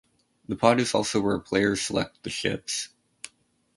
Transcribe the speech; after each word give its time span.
The 0.47 0.55
pod 0.55 0.79
is 0.79 0.95
also 0.95 1.21
where 1.21 1.37
players 1.37 1.79
select 1.83 2.23
the 2.23 2.31
ships. 2.31 2.89